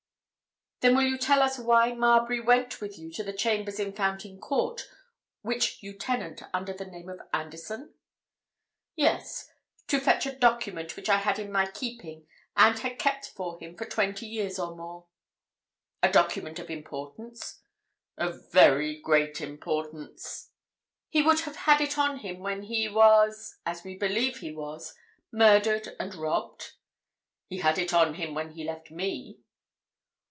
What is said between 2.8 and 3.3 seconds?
with you to